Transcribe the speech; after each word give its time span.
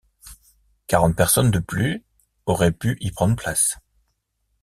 Quarante 0.87 1.15
personnes 1.15 1.51
de 1.51 1.59
plus 1.59 2.03
auraient 2.47 2.71
pu 2.71 2.97
y 3.01 3.11
prendre 3.11 3.35
place. 3.35 3.77